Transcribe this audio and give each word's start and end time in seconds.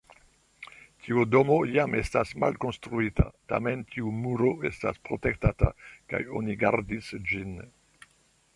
Tiu 1.07 1.25
domo 1.33 1.57
jam 1.73 1.97
estas 1.99 2.31
malkonstruita, 2.43 3.27
tamen 3.53 3.83
tiu 3.91 4.15
muro 4.23 4.49
estas 4.73 4.99
protektata 5.11 5.71
kaj 5.91 6.23
oni 6.41 6.57
gardis 6.65 7.13
ĝin. 7.33 7.53